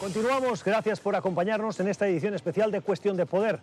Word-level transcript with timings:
Continuamos, 0.00 0.64
gracias 0.64 0.98
por 0.98 1.14
acompañarnos 1.14 1.78
en 1.78 1.86
esta 1.86 2.08
edición 2.08 2.32
especial 2.32 2.70
de 2.70 2.80
Cuestión 2.80 3.18
de 3.18 3.26
Poder. 3.26 3.60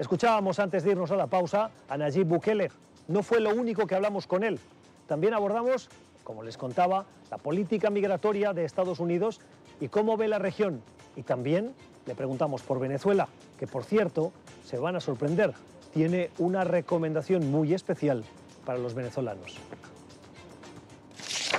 Escuchábamos 0.00 0.58
antes 0.58 0.82
de 0.82 0.90
irnos 0.90 1.12
a 1.12 1.16
la 1.16 1.28
pausa 1.28 1.70
a 1.88 1.96
Nayib 1.96 2.26
Bukele. 2.26 2.72
No 3.06 3.22
fue 3.22 3.38
lo 3.38 3.54
único 3.54 3.86
que 3.86 3.94
hablamos 3.94 4.26
con 4.26 4.42
él. 4.42 4.58
También 5.06 5.32
abordamos, 5.32 5.90
como 6.24 6.42
les 6.42 6.56
contaba, 6.56 7.06
la 7.30 7.38
política 7.38 7.88
migratoria 7.88 8.52
de 8.52 8.64
Estados 8.64 8.98
Unidos 8.98 9.40
y 9.80 9.86
cómo 9.86 10.16
ve 10.16 10.26
la 10.26 10.40
región. 10.40 10.82
Y 11.14 11.22
también 11.22 11.72
le 12.06 12.16
preguntamos 12.16 12.62
por 12.62 12.80
Venezuela, 12.80 13.28
que 13.56 13.68
por 13.68 13.84
cierto, 13.84 14.32
se 14.64 14.78
van 14.78 14.96
a 14.96 15.00
sorprender, 15.00 15.54
tiene 15.92 16.30
una 16.38 16.64
recomendación 16.64 17.48
muy 17.52 17.74
especial 17.74 18.24
para 18.66 18.80
los 18.80 18.94
venezolanos. 18.94 19.60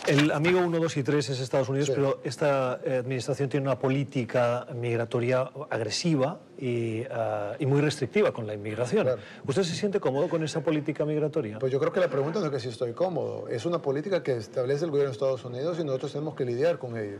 El 0.08 0.32
amigo 0.32 0.60
1, 0.60 0.80
2 0.80 0.98
y 0.98 1.04
3 1.04 1.30
es 1.30 1.40
Estados 1.40 1.68
Unidos, 1.70 1.90
pero 1.90 2.20
esta 2.24 2.80
eh, 2.84 2.98
administración 2.98 3.50
tiene 3.50 3.66
una 3.66 3.80
política 3.80 4.68
migratoria 4.76 5.50
agresiva 5.70 6.40
y, 6.60 7.02
uh, 7.02 7.56
y 7.58 7.66
muy 7.66 7.82
restrictiva 7.82 8.32
con 8.32 8.46
la 8.46 8.54
inmigración. 8.54 9.04
Claro. 9.04 9.22
¿Usted 9.48 9.64
se 9.64 9.76
siente 9.76 10.00
cómodo 10.00 10.30
con 10.30 10.44
esa 10.44 10.62
política 10.62 11.06
migratoria? 11.06 11.58
Pues 11.58 11.72
yo 11.72 11.80
creo 11.80 11.92
que 11.92 12.00
la 12.00 12.10
pregunta 12.10 12.40
no 12.40 12.46
es 12.46 12.52
que 12.52 12.60
si 12.60 12.70
estoy 12.70 12.94
cómodo, 12.94 13.48
es 13.50 13.66
una 13.66 13.82
política 13.82 14.22
que 14.22 14.38
establece 14.38 14.86
el 14.86 14.92
gobierno 14.92 15.10
de 15.10 15.14
Estados 15.14 15.44
Unidos 15.44 15.80
y 15.80 15.84
nosotros 15.84 16.12
tenemos 16.12 16.36
que 16.36 16.46
lidiar 16.46 16.78
con 16.78 16.98
ello. 16.98 17.18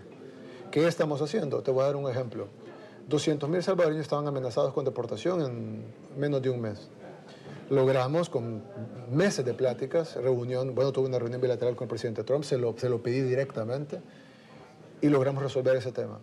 ¿Qué 0.70 0.86
estamos 0.88 1.22
haciendo? 1.22 1.64
Te 1.64 1.72
voy 1.72 1.84
a 1.84 1.88
dar 1.88 1.96
un 1.96 2.10
ejemplo. 2.10 2.48
200.000 3.10 3.62
salvadoreños 3.62 4.02
estaban 4.02 4.28
amenazados 4.28 4.74
con 4.74 4.86
deportación 4.86 5.42
en 5.42 5.86
menos 6.18 6.42
de 6.42 6.50
un 6.50 6.62
mes. 6.62 6.90
Logramos 7.70 8.30
con 8.30 8.64
meses 9.12 9.44
de 9.44 9.54
pláticas, 9.54 10.16
reunión, 10.16 10.76
bueno, 10.76 10.92
tuve 10.92 11.08
una 11.08 11.18
reunión 11.18 11.42
bilateral 11.42 11.76
con 11.76 11.86
el 11.86 11.90
presidente 11.90 12.24
Trump, 12.24 12.44
se 12.44 12.58
lo, 12.58 12.78
se 12.78 12.90
lo 12.90 13.02
pedí 13.02 13.22
directamente 13.22 14.02
y 15.02 15.10
logramos 15.10 15.42
resolver 15.42 15.76
ese 15.76 15.92
tema. 15.92 16.20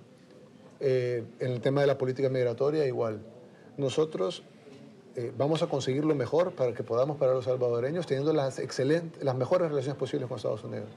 Eh, 0.78 1.24
en 1.41 1.52
el 1.52 1.60
tema 1.60 1.80
de 1.80 1.86
la 1.86 1.98
política 1.98 2.28
migratoria, 2.28 2.86
igual. 2.86 3.20
Nosotros 3.77 4.42
eh, 5.14 5.33
vamos 5.36 5.62
a 5.62 5.66
conseguir 5.66 6.05
lo 6.05 6.14
mejor 6.14 6.53
para 6.53 6.72
que 6.72 6.83
podamos 6.83 7.19
para 7.19 7.34
los 7.34 7.44
salvadoreños 7.44 8.06
teniendo 8.06 8.33
las, 8.33 8.59
excelentes, 8.59 9.22
las 9.22 9.36
mejores 9.36 9.69
relaciones 9.69 9.98
posibles 9.98 10.28
con 10.28 10.36
Estados 10.36 10.64
Unidos. 10.64 10.88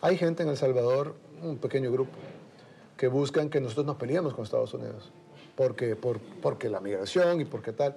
Hay 0.00 0.18
gente 0.18 0.42
en 0.42 0.48
El 0.48 0.56
Salvador, 0.56 1.14
un 1.42 1.58
pequeño 1.58 1.90
grupo, 1.90 2.12
que 2.96 3.08
buscan 3.08 3.50
que 3.50 3.60
nosotros 3.60 3.86
nos 3.86 3.96
peleemos 3.96 4.34
con 4.34 4.44
Estados 4.44 4.74
Unidos, 4.74 5.10
porque, 5.54 5.96
por, 5.96 6.20
porque 6.42 6.68
la 6.68 6.80
migración 6.80 7.40
y 7.40 7.44
porque 7.44 7.72
tal. 7.72 7.96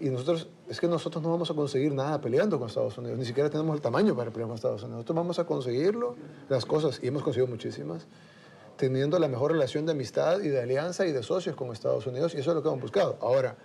Y 0.00 0.10
nosotros, 0.10 0.48
es 0.68 0.80
que 0.80 0.88
nosotros 0.88 1.22
no 1.22 1.30
vamos 1.30 1.50
a 1.50 1.54
conseguir 1.54 1.92
nada 1.92 2.20
peleando 2.20 2.58
con 2.58 2.68
Estados 2.68 2.98
Unidos, 2.98 3.18
ni 3.18 3.24
siquiera 3.24 3.48
tenemos 3.48 3.76
el 3.76 3.80
tamaño 3.80 4.16
para 4.16 4.30
pelear 4.30 4.48
con 4.48 4.56
Estados 4.56 4.82
Unidos. 4.82 4.98
Nosotros 4.98 5.16
vamos 5.16 5.38
a 5.38 5.44
conseguirlo, 5.44 6.16
las 6.48 6.66
cosas, 6.66 6.98
y 7.02 7.06
hemos 7.06 7.22
conseguido 7.22 7.46
muchísimas, 7.46 8.06
teniendo 8.76 9.18
la 9.20 9.28
mejor 9.28 9.52
relación 9.52 9.86
de 9.86 9.92
amistad 9.92 10.40
y 10.40 10.48
de 10.48 10.60
alianza 10.60 11.06
y 11.06 11.12
de 11.12 11.22
socios 11.22 11.54
con 11.54 11.72
Estados 11.72 12.06
Unidos, 12.06 12.34
y 12.34 12.38
eso 12.38 12.50
es 12.50 12.56
lo 12.56 12.62
que 12.62 12.68
hemos 12.68 12.80
buscado. 12.80 13.16
Ahora, 13.20 13.56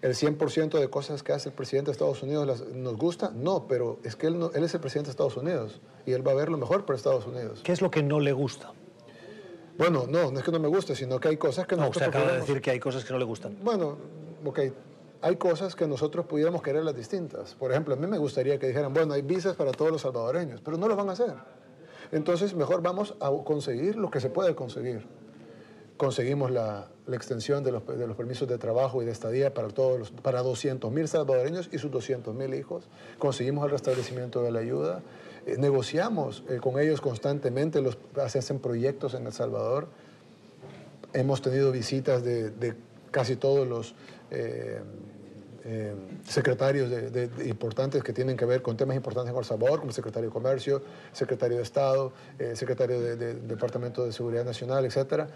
¿el 0.00 0.14
100% 0.14 0.78
de 0.78 0.88
cosas 0.88 1.22
que 1.22 1.32
hace 1.32 1.50
el 1.50 1.54
presidente 1.54 1.90
de 1.90 1.92
Estados 1.92 2.22
Unidos 2.22 2.46
las, 2.46 2.66
nos 2.68 2.96
gusta? 2.96 3.30
No, 3.34 3.66
pero 3.68 3.98
es 4.02 4.16
que 4.16 4.28
él, 4.28 4.38
no, 4.38 4.50
él 4.54 4.64
es 4.64 4.72
el 4.72 4.80
presidente 4.80 5.08
de 5.08 5.10
Estados 5.10 5.36
Unidos, 5.36 5.82
y 6.06 6.12
él 6.12 6.26
va 6.26 6.32
a 6.32 6.36
ver 6.36 6.48
lo 6.48 6.56
mejor 6.56 6.86
para 6.86 6.96
Estados 6.96 7.26
Unidos. 7.26 7.60
¿Qué 7.62 7.72
es 7.72 7.82
lo 7.82 7.90
que 7.90 8.02
no 8.02 8.18
le 8.18 8.32
gusta? 8.32 8.72
Bueno, 9.76 10.06
no, 10.08 10.30
no 10.30 10.38
es 10.38 10.44
que 10.44 10.52
no 10.52 10.58
me 10.58 10.68
guste, 10.68 10.94
sino 10.94 11.20
que 11.20 11.28
hay 11.28 11.36
cosas 11.36 11.66
que 11.66 11.76
No, 11.76 11.82
nosotros 11.82 12.06
usted 12.08 12.18
acaba 12.18 12.32
de 12.32 12.40
decir 12.40 12.60
que 12.60 12.70
hay 12.70 12.80
cosas 12.80 13.04
que 13.04 13.12
no 13.12 13.18
le 13.18 13.24
gustan. 13.24 13.58
Bueno, 13.62 13.96
ok, 14.44 14.60
hay 15.22 15.36
cosas 15.36 15.76
que 15.76 15.86
nosotros 15.86 16.26
pudiéramos 16.26 16.62
quererlas 16.62 16.96
distintas. 16.96 17.54
Por 17.54 17.70
ejemplo, 17.70 17.94
a 17.94 17.96
mí 17.96 18.06
me 18.06 18.18
gustaría 18.18 18.58
que 18.58 18.68
dijeran, 18.68 18.94
bueno, 18.94 19.14
hay 19.14 19.22
visas 19.22 19.56
para 19.56 19.72
todos 19.72 19.90
los 19.90 20.00
salvadoreños, 20.00 20.60
pero 20.62 20.76
no 20.76 20.88
lo 20.88 20.96
van 20.96 21.10
a 21.10 21.12
hacer. 21.12 21.34
Entonces, 22.12 22.54
mejor 22.54 22.82
vamos 22.82 23.14
a 23.20 23.30
conseguir 23.44 23.96
lo 23.96 24.10
que 24.10 24.20
se 24.20 24.30
puede 24.30 24.54
conseguir. 24.54 25.06
Conseguimos 25.96 26.50
la, 26.50 26.88
extensión 27.12 27.62
de 27.64 27.72
los, 27.72 27.82
los 27.86 28.16
permisos 28.16 28.48
de 28.48 28.56
trabajo 28.56 29.02
y 29.02 29.04
de 29.04 29.10
estadía 29.10 29.52
para, 29.52 29.68
todos 29.68 29.98
los, 29.98 30.10
para 30.10 30.42
200.000 30.42 31.06
salvadoreños 31.06 31.68
y 31.72 31.78
sus 31.78 31.90
200.000 31.90 32.58
hijos. 32.58 32.88
Conseguimos 33.18 33.64
el 33.64 33.72
restablecimiento 33.72 34.42
de 34.42 34.52
la 34.52 34.60
ayuda. 34.60 35.02
Eh, 35.44 35.56
negociamos 35.58 36.44
eh, 36.48 36.58
con 36.62 36.80
ellos 36.80 37.00
constantemente, 37.00 37.82
los, 37.82 37.98
hacen 38.16 38.60
proyectos 38.60 39.14
en 39.14 39.26
El 39.26 39.32
Salvador. 39.32 39.88
Hemos 41.12 41.42
tenido 41.42 41.72
visitas 41.72 42.22
de 42.22 42.74
casi 43.10 43.36
todos 43.36 43.66
los 43.66 43.94
eh, 44.30 44.80
eh, 45.62 45.94
secretarios 46.26 46.90
importantes 47.44 48.02
que 48.02 48.14
tienen 48.14 48.34
que 48.34 48.46
ver 48.46 48.62
con 48.62 48.78
temas 48.78 48.96
importantes 48.96 49.32
en 49.32 49.38
El 49.38 49.44
Salvador, 49.44 49.80
como 49.80 49.90
el 49.90 49.94
secretario 49.94 50.30
de 50.30 50.32
Comercio, 50.32 50.82
secretario 51.12 51.58
de 51.58 51.62
Estado, 51.62 52.12
eh, 52.38 52.56
secretario 52.56 52.98
del 53.00 53.18
de, 53.18 53.34
Departamento 53.34 54.04
de 54.04 54.12
Seguridad 54.12 54.44
Nacional, 54.44 54.86
etc. 54.86 55.28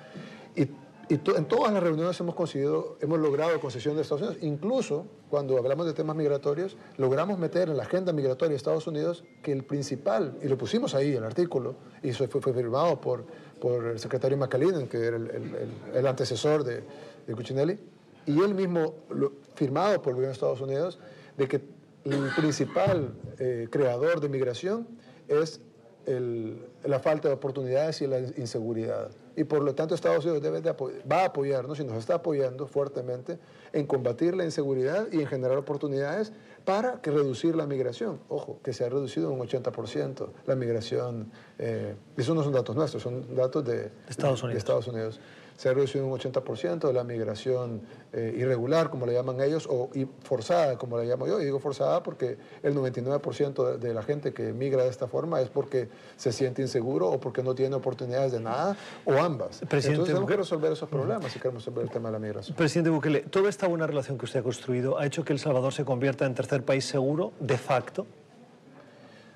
Y, 0.56 0.68
en 1.10 1.44
todas 1.44 1.70
las 1.70 1.82
reuniones 1.82 2.18
hemos 2.20 2.34
conseguido, 2.34 2.96
hemos 3.02 3.18
logrado 3.18 3.60
concesión 3.60 3.94
de 3.94 4.00
Estados 4.00 4.22
Unidos. 4.22 4.42
Incluso 4.42 5.04
cuando 5.28 5.58
hablamos 5.58 5.84
de 5.84 5.92
temas 5.92 6.16
migratorios, 6.16 6.78
logramos 6.96 7.38
meter 7.38 7.68
en 7.68 7.76
la 7.76 7.82
agenda 7.82 8.10
migratoria 8.14 8.52
de 8.52 8.56
Estados 8.56 8.86
Unidos 8.86 9.22
que 9.42 9.52
el 9.52 9.64
principal, 9.64 10.38
y 10.40 10.48
lo 10.48 10.56
pusimos 10.56 10.94
ahí, 10.94 11.12
el 11.12 11.24
artículo, 11.24 11.74
y 12.02 12.08
eso 12.08 12.26
fue, 12.28 12.54
firmado 12.54 12.98
por, 13.02 13.26
por 13.60 13.84
el 13.84 13.98
secretario 13.98 14.38
McAleenan, 14.38 14.86
que 14.86 14.96
era 14.96 15.18
el 15.18 16.06
antecesor 16.06 16.64
de, 16.64 16.84
de 17.26 17.34
Cuccinelli, 17.34 17.78
y 18.26 18.40
él 18.40 18.54
mismo, 18.54 18.94
lo- 19.10 19.32
firmado 19.54 20.00
por 20.02 20.10
el 20.10 20.14
gobierno 20.16 20.28
de 20.28 20.32
Estados 20.34 20.60
Unidos, 20.60 20.98
de 21.36 21.48
que 21.48 21.60
el 22.04 22.30
principal 22.36 23.14
eh, 23.38 23.68
creador 23.70 24.20
de 24.20 24.28
migración 24.28 24.86
es 25.28 25.60
el- 26.06 26.66
la 26.84 26.98
falta 27.00 27.28
de 27.28 27.34
oportunidades 27.34 28.00
y 28.02 28.06
la 28.06 28.18
inseguridad. 28.20 29.10
Y 29.36 29.44
por 29.44 29.62
lo 29.64 29.74
tanto 29.74 29.94
Estados 29.94 30.24
Unidos 30.24 30.42
debe 30.42 30.60
de 30.60 30.70
va 30.70 31.22
a 31.22 31.24
apoyarnos 31.24 31.80
y 31.80 31.84
nos 31.84 31.96
está 31.96 32.14
apoyando 32.16 32.66
fuertemente 32.68 33.38
en 33.72 33.86
combatir 33.86 34.36
la 34.36 34.44
inseguridad 34.44 35.08
y 35.10 35.20
en 35.20 35.26
generar 35.26 35.56
oportunidades 35.58 36.32
para 36.64 37.00
que 37.02 37.10
reducir 37.10 37.56
la 37.56 37.66
migración. 37.66 38.20
Ojo, 38.28 38.60
que 38.62 38.72
se 38.72 38.84
ha 38.84 38.88
reducido 38.88 39.30
un 39.32 39.40
80% 39.40 40.28
la 40.46 40.54
migración. 40.54 41.32
eh, 41.58 41.96
esos 42.16 42.36
no 42.36 42.44
son 42.44 42.52
datos 42.52 42.76
nuestros, 42.76 43.02
son 43.02 43.34
datos 43.34 43.64
de, 43.64 43.90
Estados 44.08 44.42
de. 44.42 44.56
Estados 44.56 44.86
Unidos. 44.86 45.18
Se 45.56 45.68
ha 45.68 45.72
reducido 45.72 46.06
un 46.06 46.18
80% 46.18 46.86
de 46.86 46.92
la 46.92 47.04
migración 47.04 47.82
eh, 48.12 48.34
irregular, 48.36 48.90
como 48.90 49.06
le 49.06 49.12
llaman 49.12 49.40
ellos, 49.40 49.68
o 49.70 49.88
forzada, 50.22 50.76
como 50.78 50.98
la 50.98 51.04
llamo 51.04 51.26
yo. 51.26 51.40
Y 51.40 51.44
digo 51.44 51.60
forzada 51.60 52.02
porque 52.02 52.36
el 52.62 52.74
99% 52.74 53.72
de, 53.72 53.78
de 53.78 53.94
la 53.94 54.02
gente 54.02 54.32
que 54.32 54.52
migra 54.52 54.84
de 54.84 54.90
esta 54.90 55.06
forma 55.06 55.40
es 55.40 55.48
porque 55.48 55.88
se 56.16 56.32
siente 56.32 56.62
inseguro 56.62 57.08
o 57.08 57.20
porque 57.20 57.42
no 57.42 57.54
tiene 57.54 57.76
oportunidades 57.76 58.32
de 58.32 58.40
nada, 58.40 58.76
o 59.04 59.12
ambas. 59.14 59.60
Presidente 59.68 59.88
Entonces 59.88 60.06
tenemos 60.06 60.30
que 60.30 60.36
resolver 60.36 60.72
esos 60.72 60.88
problemas 60.88 61.32
si 61.32 61.38
queremos 61.38 61.62
resolver 61.62 61.84
el 61.84 61.90
tema 61.90 62.08
de 62.08 62.12
la 62.12 62.18
migración. 62.18 62.56
Presidente 62.56 62.90
Bukele, 62.90 63.20
toda 63.20 63.48
esta 63.48 63.66
buena 63.66 63.86
relación 63.86 64.18
que 64.18 64.24
usted 64.24 64.40
ha 64.40 64.42
construido 64.42 64.98
ha 64.98 65.06
hecho 65.06 65.24
que 65.24 65.32
El 65.32 65.38
Salvador 65.38 65.72
se 65.72 65.84
convierta 65.84 66.26
en 66.26 66.34
tercer 66.34 66.64
país 66.64 66.84
seguro 66.84 67.32
de 67.40 67.58
facto. 67.58 68.06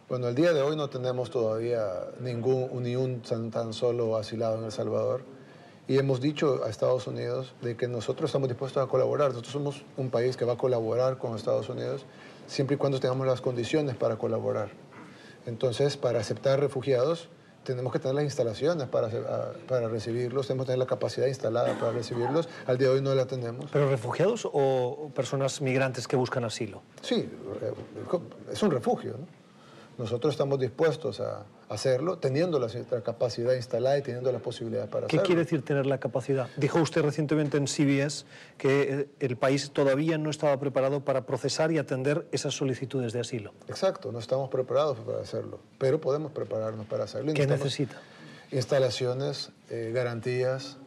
Bueno, 0.08 0.28
el 0.28 0.34
día 0.34 0.54
de 0.54 0.62
hoy 0.62 0.74
no 0.74 0.88
tenemos 0.88 1.30
todavía 1.30 1.86
ningún, 2.20 2.82
ni 2.82 2.96
un 2.96 3.20
tan, 3.20 3.50
tan 3.50 3.74
solo 3.74 4.16
asilado 4.16 4.58
en 4.58 4.64
El 4.64 4.72
Salvador. 4.72 5.22
Y 5.88 5.96
hemos 5.96 6.20
dicho 6.20 6.62
a 6.66 6.68
Estados 6.68 7.06
Unidos 7.06 7.54
de 7.62 7.74
que 7.74 7.88
nosotros 7.88 8.28
estamos 8.28 8.50
dispuestos 8.50 8.84
a 8.84 8.86
colaborar. 8.86 9.30
Nosotros 9.30 9.54
somos 9.54 9.84
un 9.96 10.10
país 10.10 10.36
que 10.36 10.44
va 10.44 10.52
a 10.52 10.56
colaborar 10.58 11.16
con 11.16 11.34
Estados 11.34 11.70
Unidos 11.70 12.04
siempre 12.46 12.74
y 12.74 12.78
cuando 12.78 13.00
tengamos 13.00 13.26
las 13.26 13.40
condiciones 13.40 13.96
para 13.96 14.16
colaborar. 14.16 14.68
Entonces, 15.46 15.96
para 15.96 16.20
aceptar 16.20 16.60
refugiados, 16.60 17.30
tenemos 17.64 17.90
que 17.90 17.98
tener 17.98 18.16
las 18.16 18.24
instalaciones 18.24 18.86
para, 18.88 19.08
para 19.66 19.88
recibirlos, 19.88 20.46
tenemos 20.46 20.66
que 20.66 20.72
tener 20.72 20.78
la 20.78 20.86
capacidad 20.86 21.26
instalada 21.26 21.78
para 21.78 21.92
recibirlos. 21.92 22.50
Al 22.66 22.76
día 22.76 22.88
de 22.88 22.94
hoy 22.96 23.00
no 23.00 23.14
la 23.14 23.26
tenemos. 23.26 23.70
¿Pero 23.72 23.88
refugiados 23.88 24.46
o 24.52 25.10
personas 25.14 25.62
migrantes 25.62 26.06
que 26.06 26.16
buscan 26.16 26.44
asilo? 26.44 26.82
Sí, 27.00 27.30
eh, 27.62 27.72
es 28.52 28.62
un 28.62 28.70
refugio. 28.70 29.12
¿no? 29.12 29.26
Nosotros 29.98 30.34
estamos 30.34 30.60
dispuestos 30.60 31.18
a 31.20 31.44
hacerlo 31.68 32.18
teniendo 32.18 32.60
la 32.60 32.68
la 32.68 33.00
capacidad 33.02 33.54
instalada 33.54 33.98
y 33.98 34.02
teniendo 34.02 34.30
las 34.30 34.40
posibilidades 34.40 34.88
para 34.88 35.08
¿Qué 35.08 35.16
hacerlo. 35.16 35.26
quiere 35.26 35.40
decir 35.42 35.64
tener 35.64 35.86
la 35.86 35.98
capacidad? 35.98 36.48
Dijo 36.56 36.80
usted 36.80 37.02
recientemente 37.02 37.56
en 37.56 37.66
CBS 37.66 38.24
que 38.56 38.82
eh, 38.82 39.08
el 39.18 39.36
país 39.36 39.72
todavía 39.72 40.16
no 40.16 40.30
estaba 40.30 40.58
preparado 40.60 41.00
para 41.00 41.26
procesar 41.26 41.72
y 41.72 41.78
atender 41.78 42.28
esas 42.30 42.54
solicitudes 42.54 43.12
de 43.12 43.20
asilo. 43.20 43.52
Exacto, 43.66 44.12
no 44.12 44.20
estamos 44.20 44.50
preparados 44.50 44.98
para 44.98 45.20
hacerlo, 45.20 45.58
pero 45.78 46.00
podemos 46.00 46.30
prepararnos 46.30 46.86
para 46.86 47.04
hacerlo. 47.04 47.34
¿Qué 47.34 47.48
necesita? 47.48 47.96
Instalaciones, 48.52 49.50
eh, 49.68 49.90
garantías. 49.92 50.78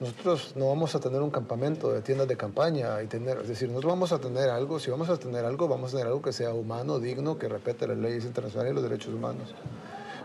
Nosotros 0.00 0.52
no 0.54 0.68
vamos 0.68 0.94
a 0.94 1.00
tener 1.00 1.20
un 1.20 1.30
campamento 1.30 1.90
de 1.90 2.02
tiendas 2.02 2.28
de 2.28 2.36
campaña 2.36 3.02
y 3.02 3.08
tener, 3.08 3.38
es 3.38 3.48
decir, 3.48 3.68
nosotros 3.68 3.94
vamos 3.94 4.12
a 4.12 4.20
tener 4.20 4.48
algo, 4.48 4.78
si 4.78 4.92
vamos 4.92 5.08
a 5.08 5.16
tener 5.16 5.44
algo, 5.44 5.66
vamos 5.66 5.90
a 5.90 5.96
tener 5.96 6.06
algo 6.06 6.22
que 6.22 6.32
sea 6.32 6.54
humano, 6.54 7.00
digno, 7.00 7.36
que 7.36 7.48
respete 7.48 7.88
las 7.88 7.98
leyes 7.98 8.24
internacionales 8.24 8.70
y 8.70 8.74
los 8.76 8.84
derechos 8.84 9.12
humanos. 9.12 9.56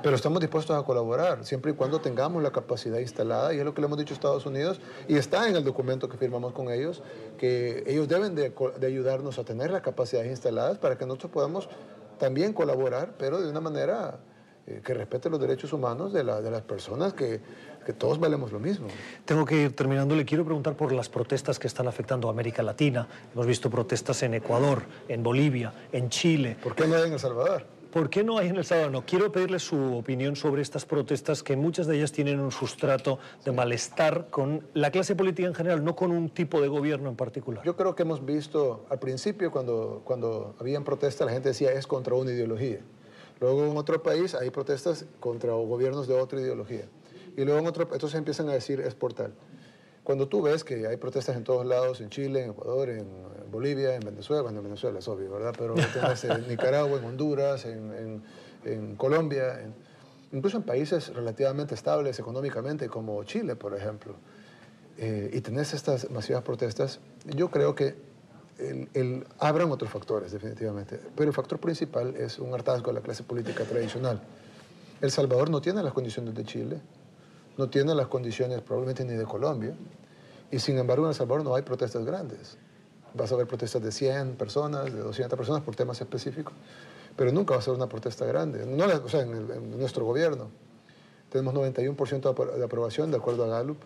Pero 0.04 0.16
estamos 0.16 0.42
dispuestos 0.42 0.78
a 0.78 0.86
colaborar, 0.86 1.44
siempre 1.44 1.72
y 1.72 1.76
cuando 1.76 2.00
tengamos 2.02 2.44
la 2.44 2.52
capacidad 2.52 3.00
instalada, 3.00 3.52
y 3.56 3.58
es 3.58 3.66
lo 3.66 3.74
que 3.74 3.82
le 3.82 3.88
hemos 3.88 3.98
dicho 3.98 4.14
a 4.14 4.16
Estados 4.16 4.46
Unidos, 4.46 4.80
y 5.08 5.16
está 5.16 5.50
en 5.50 5.56
el 5.56 5.64
documento 5.64 6.08
que 6.08 6.18
firmamos 6.18 6.54
con 6.54 6.70
ellos, 6.70 7.02
que 7.40 7.84
ellos 7.88 8.08
deben 8.08 8.36
de, 8.36 8.54
de 8.80 8.88
ayudarnos 8.88 9.40
a 9.40 9.44
tener 9.44 9.72
las 9.72 9.82
capacidades 9.82 10.30
instaladas 10.30 10.78
para 10.78 11.00
que 11.00 11.08
nosotros 11.08 11.32
podamos 11.32 11.68
también 12.20 12.54
colaborar, 12.54 13.16
pero 13.18 13.42
de 13.42 13.50
una 13.50 13.60
manera 13.60 14.20
eh, 14.66 14.82
que 14.84 14.94
respete 14.94 15.30
los 15.30 15.42
derechos 15.42 15.74
humanos 15.74 16.14
de, 16.14 16.24
de 16.24 16.52
las 16.52 16.62
personas 16.62 17.14
que, 17.14 17.42
que, 17.86 17.92
todos 17.92 18.18
valemos 18.18 18.54
lo 18.54 18.60
mismo. 18.60 18.88
Tengo 19.26 19.44
que 19.44 19.64
ir 19.64 19.76
terminando. 19.76 20.16
Le 20.16 20.24
quiero 20.24 20.46
preguntar 20.46 20.78
por 20.78 20.94
las 20.94 21.10
protestas 21.10 21.60
que 21.60 21.68
están 21.68 21.86
afectando 21.88 22.30
a 22.30 22.32
América 22.32 22.64
Latina. 22.64 23.06
Hemos 23.34 23.46
visto 23.46 23.70
protestas 23.70 24.24
en 24.24 24.36
Ecuador, 24.36 24.84
en 25.10 25.22
Bolivia, 25.22 25.74
en 25.92 26.10
Chile. 26.10 26.56
¿Por 26.64 26.76
qué 26.76 26.88
no 26.88 26.96
hay 26.96 27.04
en 27.08 27.14
El 27.14 27.20
Salvador? 27.20 27.66
¿Por 27.92 28.10
qué 28.10 28.24
no 28.24 28.38
hay 28.38 28.48
en 28.48 28.56
El 28.56 28.64
Salvador? 28.64 28.92
No, 28.92 29.06
quiero 29.06 29.32
pedirle 29.34 29.60
su 29.60 29.98
opinión 29.98 30.38
sobre 30.38 30.62
estas 30.62 30.86
protestas 30.86 31.44
que 31.44 31.58
muchas 31.58 31.86
de 31.86 31.98
ellas 31.98 32.14
tienen 32.14 32.40
un 32.40 32.52
sustrato 32.52 33.20
de 33.44 33.52
malestar 33.52 34.28
con 34.30 34.66
la 34.74 34.92
clase 34.92 35.14
política 35.14 35.48
en 35.48 35.54
general, 35.54 35.84
no 35.84 35.96
con 35.96 36.12
un 36.12 36.30
tipo 36.30 36.62
de 36.62 36.70
gobierno 36.70 37.10
en 37.10 37.18
particular. 37.18 37.66
Yo 37.66 37.76
creo 37.76 37.96
que 37.96 38.04
hemos 38.04 38.26
visto 38.26 38.86
al 38.90 39.00
principio 39.00 39.52
cuando, 39.52 40.02
cuando 40.06 40.56
habían 40.60 40.86
protestas 40.86 41.28
la 41.28 41.34
gente 41.34 41.50
decía 41.50 41.74
es 41.74 41.86
contra 41.86 42.16
una 42.16 42.32
ideología. 42.32 42.80
Luego 43.40 43.66
en 43.66 43.78
otro 43.78 44.02
país 44.02 44.36
hay 44.36 44.50
protestas 44.50 45.06
contra 45.20 45.54
gobiernos 45.54 46.08
de 46.08 46.14
otra 46.14 46.40
ideología. 46.40 46.86
Y 47.36 47.44
luego 47.44 47.60
en 47.60 47.68
otro, 47.68 47.84
entonces 47.92 48.16
empiezan 48.16 48.50
a 48.50 48.54
decir 48.54 48.80
es 48.80 48.96
por 48.96 49.14
tal. 49.14 49.34
Cuando 50.04 50.28
tú 50.28 50.42
ves 50.42 50.64
que 50.64 50.86
hay 50.86 50.98
protestas 50.98 51.38
en 51.38 51.46
todos 51.46 51.66
lados, 51.66 52.02
en 52.02 52.10
Chile, 52.10 52.44
en 52.44 52.52
Ecuador, 52.52 52.90
en 52.90 53.08
Bolivia, 53.50 53.96
en 53.96 54.02
Venezuela, 54.02 54.42
bueno, 54.42 54.58
en 54.60 54.66
Venezuela 54.66 55.00
es 55.00 55.08
obvio, 55.08 55.32
¿verdad? 55.32 55.56
Pero 55.58 55.76
en 55.78 56.48
Nicaragua, 56.50 57.00
en 57.00 57.06
Honduras, 57.06 57.66
en, 57.66 58.22
en, 58.66 58.96
Colombia, 58.96 59.62
incluso 60.32 60.58
en 60.58 60.64
países 60.64 61.14
relativamente 61.14 61.74
estables 61.74 62.20
económicamente 62.20 62.90
como 62.90 63.24
Chile, 63.24 63.56
por 63.56 63.76
ejemplo, 63.76 64.16
eh, 64.98 65.30
y 65.34 65.42
tenés 65.42 65.74
estas 65.74 66.10
masivas 66.12 66.44
protestas, 66.44 67.00
yo 67.36 67.50
creo 67.50 67.74
que 67.74 67.96
el, 68.60 68.90
el, 68.94 69.26
otros 69.40 69.90
factores, 69.90 70.32
definitivamente, 70.32 71.00
pero 71.16 71.30
el 71.30 71.34
factor 71.36 71.60
principal 71.60 72.16
es 72.16 72.40
un 72.40 72.54
hartazgo 72.54 72.88
de 72.88 72.94
la 72.94 73.02
clase 73.02 73.24
política 73.24 73.64
tradicional. 73.64 74.22
El 75.02 75.12
Salvador 75.12 75.50
no 75.50 75.62
tiene 75.62 75.84
las 75.84 75.94
condiciones 75.94 76.34
de 76.34 76.44
Chile, 76.46 76.82
no 77.58 77.70
tiene 77.70 77.94
las 77.96 78.08
condiciones 78.08 78.62
probablemente 78.62 79.04
ni 79.06 79.14
de 79.14 79.26
Colombia, 79.26 79.76
y 80.52 80.60
sin 80.60 80.78
embargo 80.78 81.06
en 81.06 81.10
El 81.10 81.16
Salvador 81.16 81.44
no 81.44 81.56
hay 81.56 81.64
protestas 81.64 82.06
grandes. 82.06 82.58
Vas 83.14 83.32
a 83.32 83.36
ver 83.36 83.48
protestas 83.48 83.82
de 83.84 83.92
100 83.92 84.36
personas, 84.36 84.86
de 84.86 85.00
200 85.00 85.38
personas 85.38 85.62
por 85.62 85.76
temas 85.76 86.00
específicos, 86.02 86.54
pero 87.16 87.32
nunca 87.32 87.54
va 87.54 87.60
a 87.60 87.64
ser 87.64 87.74
una 87.74 87.88
protesta 87.88 88.26
grande. 88.26 88.66
No, 88.66 88.86
o 88.86 89.10
sea, 89.10 89.22
en, 89.22 89.34
en 89.34 89.80
nuestro 89.80 90.06
gobierno 90.06 90.50
tenemos 91.30 91.54
91% 91.54 92.58
de 92.58 92.64
aprobación 92.64 93.12
de 93.12 93.18
acuerdo 93.18 93.44
a 93.46 93.48
Gallup, 93.48 93.78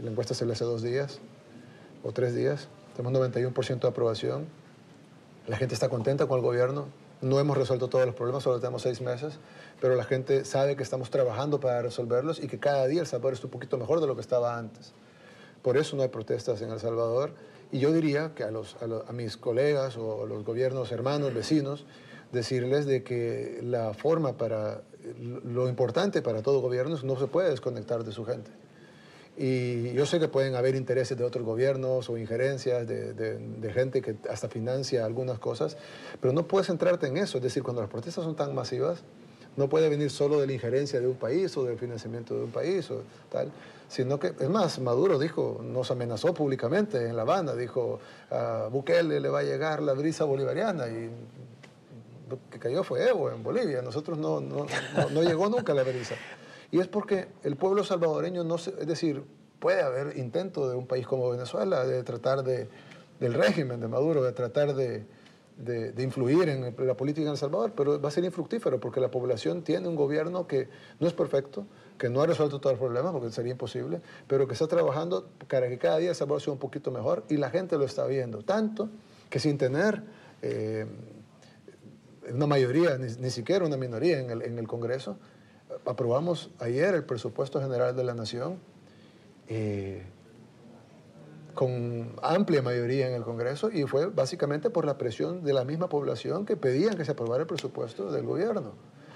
la 0.00 0.10
encuesta 0.10 0.34
se 0.34 0.44
le 0.44 0.52
hace 0.52 0.64
dos 0.64 0.82
días 0.82 1.18
o 2.02 2.12
tres 2.12 2.34
días, 2.34 2.68
tenemos 2.96 3.20
91% 3.20 3.80
de 3.80 3.88
aprobación, 3.88 4.46
la 5.46 5.56
gente 5.56 5.74
está 5.74 5.88
contenta 5.88 6.26
con 6.26 6.38
el 6.38 6.44
gobierno, 6.44 6.86
no 7.20 7.40
hemos 7.40 7.56
resuelto 7.56 7.88
todos 7.88 8.06
los 8.06 8.14
problemas, 8.14 8.42
solo 8.42 8.60
tenemos 8.60 8.82
seis 8.82 9.00
meses, 9.00 9.38
pero 9.80 9.94
la 9.96 10.04
gente 10.04 10.44
sabe 10.44 10.76
que 10.76 10.82
estamos 10.82 11.10
trabajando 11.10 11.60
para 11.60 11.82
resolverlos 11.82 12.42
y 12.42 12.48
que 12.48 12.58
cada 12.58 12.86
día 12.86 13.00
El 13.00 13.06
Salvador 13.06 13.34
está 13.34 13.46
un 13.46 13.50
poquito 13.50 13.78
mejor 13.78 14.00
de 14.00 14.06
lo 14.06 14.14
que 14.14 14.20
estaba 14.20 14.56
antes. 14.56 14.92
Por 15.62 15.78
eso 15.78 15.96
no 15.96 16.02
hay 16.02 16.08
protestas 16.08 16.60
en 16.60 16.70
El 16.70 16.80
Salvador. 16.80 17.32
Y 17.72 17.78
yo 17.78 17.92
diría 17.92 18.32
que 18.34 18.44
a, 18.44 19.12
mis 19.12 19.36
colegas 19.36 19.96
o 19.96 20.26
los 20.26 20.44
gobiernos 20.44 20.92
hermanos, 20.92 21.32
vecinos, 21.32 21.86
decirles 22.30 22.84
de 22.84 23.02
que 23.02 23.60
la 23.62 23.94
forma 23.94 24.34
para, 24.34 24.82
lo 25.44 25.68
importante 25.68 26.20
para 26.20 26.42
todo 26.42 26.60
gobierno 26.60 26.94
es 26.94 27.04
no 27.04 27.16
se 27.16 27.26
puede 27.26 27.50
desconectar 27.50 28.04
de 28.04 28.12
su 28.12 28.24
gente. 28.26 28.50
Y 29.36 29.92
yo 29.94 30.06
sé 30.06 30.20
que 30.20 30.28
pueden 30.28 30.54
haber 30.54 30.76
intereses 30.76 31.18
de 31.18 31.24
otros 31.24 31.44
gobiernos 31.44 32.08
o 32.08 32.16
injerencias 32.16 32.86
de, 32.86 33.12
de, 33.14 33.72
gente 33.72 34.00
que 34.00 34.14
hasta 34.30 34.48
financia 34.48 35.04
algunas 35.04 35.40
cosas, 35.40 35.76
pero 36.20 36.32
no 36.32 36.46
puedes 36.46 36.68
centrarte 36.68 37.08
en 37.08 37.16
eso. 37.16 37.38
Es 37.38 37.42
decir, 37.42 37.64
cuando 37.64 37.82
las 37.82 37.90
protestas 37.90 38.24
son 38.24 38.36
tan 38.36 38.54
masivas, 38.54 39.02
no 39.56 39.68
puede 39.68 39.88
venir 39.88 40.10
solo 40.10 40.40
de 40.40 40.46
la 40.46 40.52
injerencia 40.52 41.00
de 41.00 41.08
un 41.08 41.16
país 41.16 41.56
o 41.56 41.64
del 41.64 41.78
financiamiento 41.78 42.34
de 42.36 42.44
un 42.44 42.50
país 42.50 42.88
o 42.92 43.02
tal, 43.30 43.50
sino 43.88 44.20
que, 44.20 44.34
es 44.38 44.48
más, 44.48 44.78
Maduro 44.78 45.18
dijo, 45.18 45.60
nos 45.62 45.90
amenazó 45.90 46.32
públicamente 46.32 47.08
en 47.08 47.16
La 47.16 47.22
Habana, 47.22 47.54
dijo, 47.54 47.98
a 48.30 48.68
Bukele 48.70 49.18
le 49.18 49.28
va 49.28 49.40
a 49.40 49.42
llegar 49.42 49.82
la 49.82 49.94
brisa 49.94 50.24
bolivariana 50.24 50.88
y 50.88 51.10
que 52.50 52.58
cayó 52.58 52.82
fue 52.82 53.08
Evo 53.08 53.30
en 53.30 53.42
Bolivia, 53.42 53.82
nosotros 53.82 54.16
no, 54.16 54.40
no, 54.40 54.66
no, 54.96 55.10
no 55.10 55.22
llegó 55.22 55.48
nunca 55.48 55.74
la 55.74 55.82
brisa. 55.82 56.14
Y 56.74 56.80
es 56.80 56.88
porque 56.88 57.28
el 57.44 57.54
pueblo 57.54 57.84
salvadoreño 57.84 58.42
no 58.42 58.58
se, 58.58 58.70
es 58.70 58.88
decir, 58.88 59.22
puede 59.60 59.80
haber 59.80 60.18
intento 60.18 60.68
de 60.68 60.74
un 60.74 60.88
país 60.88 61.06
como 61.06 61.30
Venezuela 61.30 61.86
de 61.86 62.02
tratar 62.02 62.42
de, 62.42 62.66
del 63.20 63.34
régimen 63.34 63.78
de 63.78 63.86
Maduro, 63.86 64.24
de 64.24 64.32
tratar 64.32 64.74
de, 64.74 65.06
de, 65.56 66.02
influir 66.02 66.48
en 66.48 66.74
la 66.76 66.96
política 66.96 67.26
en 67.26 67.30
El 67.30 67.36
Salvador, 67.36 67.74
pero 67.76 68.00
va 68.00 68.08
a 68.08 68.10
ser 68.10 68.24
infructífero 68.24 68.80
porque 68.80 68.98
la 68.98 69.08
población 69.08 69.62
tiene 69.62 69.86
un 69.86 69.94
gobierno 69.94 70.48
que 70.48 70.68
no 70.98 71.06
es 71.06 71.12
perfecto, 71.12 71.64
que 71.96 72.08
no 72.08 72.22
ha 72.22 72.26
resuelto 72.26 72.60
todos 72.60 72.72
los 72.72 72.80
problemas, 72.80 73.12
porque 73.12 73.30
sería 73.30 73.52
imposible, 73.52 74.00
pero 74.26 74.48
que 74.48 74.54
está 74.54 74.66
trabajando 74.66 75.28
para 75.48 75.68
que 75.68 75.78
cada 75.78 75.98
día 75.98 76.08
El 76.08 76.16
Salvador 76.16 76.42
sea 76.42 76.54
un 76.54 76.58
poquito 76.58 76.90
mejor 76.90 77.22
y 77.28 77.36
la 77.36 77.50
gente 77.50 77.78
lo 77.78 77.84
está 77.84 78.04
viendo. 78.04 78.42
Tanto 78.42 78.88
que 79.30 79.38
sin 79.38 79.58
tener 79.58 80.02
eh, 80.42 80.86
una 82.32 82.48
mayoría, 82.48 82.98
ni, 82.98 83.14
ni, 83.20 83.30
siquiera 83.30 83.64
una 83.64 83.76
minoría 83.76 84.18
en 84.18 84.30
el, 84.30 84.42
en 84.42 84.58
el 84.58 84.66
Congreso, 84.66 85.18
aprobamos 85.86 86.50
ayer 86.58 86.94
el 86.94 87.04
presupuesto 87.04 87.60
general 87.60 87.96
de 87.96 88.04
la 88.04 88.14
Nación 88.14 88.58
eh, 89.48 90.02
con 91.54 92.16
amplia 92.22 92.62
mayoría 92.62 93.08
en 93.08 93.14
el 93.14 93.22
Congreso 93.22 93.70
y 93.70 93.84
fue 93.84 94.06
básicamente 94.06 94.70
por 94.70 94.84
la 94.86 94.98
presión 94.98 95.44
de 95.44 95.52
la 95.52 95.64
misma 95.64 95.88
población 95.88 96.46
que 96.46 96.56
pedían 96.56 96.96
que 96.96 97.04
se 97.04 97.12
aprobara 97.12 97.42
el 97.42 97.46
presupuesto 97.46 98.10
del 98.10 98.24
gobierno. 98.24 98.72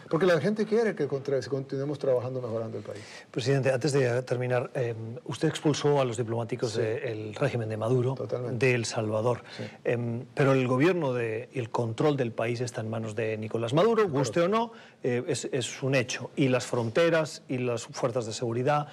Porque 0.09 0.27
la 0.27 0.41
gente 0.41 0.65
quiere 0.65 0.95
que 0.95 1.07
continuemos 1.07 1.99
trabajando 1.99 2.41
mejorando 2.41 2.79
el 2.79 2.85
país. 2.85 3.03
Presidente, 3.31 3.71
antes 3.71 3.93
de 3.93 4.23
terminar, 4.23 4.71
eh, 4.75 4.95
usted 5.25 5.49
expulsó 5.49 6.01
a 6.01 6.05
los 6.05 6.17
diplomáticos 6.17 6.77
del 6.77 7.35
régimen 7.35 7.69
de 7.69 7.77
Maduro, 7.77 8.15
de 8.53 8.75
El 8.75 8.85
Salvador. 8.85 9.43
Eh, 9.85 10.25
pero 10.35 10.53
el 10.53 10.67
gobierno 10.67 11.19
y 11.21 11.59
el 11.59 11.71
control 11.71 12.17
del 12.17 12.33
país 12.33 12.61
está 12.61 12.81
en 12.81 12.91
manos 12.91 13.15
de 13.15 13.37
Nicolás 13.37 13.75
Maduro, 13.75 14.09
guste 14.09 14.41
o 14.41 14.49
no, 14.49 14.73
eh, 15.03 15.23
es, 15.27 15.49
es, 15.53 15.83
un 15.83 15.95
hecho. 15.95 16.31
Y 16.37 16.49
las 16.49 16.67
fronteras 16.67 17.43
y 17.49 17.59
las 17.59 17.85
fuerzas 17.85 18.27
de 18.27 18.33
seguridad. 18.33 18.89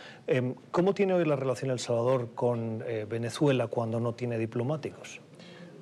¿Cómo 0.72 0.94
tiene 0.94 1.14
hoy 1.14 1.26
la 1.26 1.36
relación 1.36 1.72
El 1.72 1.80
Salvador 1.80 2.30
con 2.36 2.84
Venezuela 3.08 3.68
cuando 3.68 4.00
no 4.00 4.14
tiene 4.14 4.38
diplomáticos? 4.38 5.22